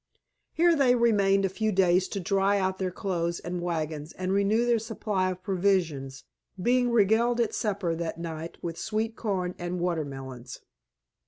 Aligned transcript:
Here 0.51 0.75
they 0.75 0.95
remained 0.95 1.45
a 1.45 1.47
few 1.47 1.71
days 1.71 2.07
to 2.07 2.19
dry 2.19 2.57
out 2.57 2.79
their 2.79 2.89
clothes 2.89 3.39
and 3.39 3.61
wagons 3.61 4.13
and 4.13 4.33
renew 4.33 4.65
their 4.65 4.79
supply 4.79 5.29
of 5.29 5.43
provisions, 5.43 6.23
being 6.59 6.89
regaled 6.89 7.39
at 7.39 7.53
supper 7.53 7.93
that 7.93 8.17
night 8.19 8.57
with 8.63 8.79
sweet 8.79 9.15
corn 9.15 9.53
and 9.59 9.79
watermelons. 9.79 10.61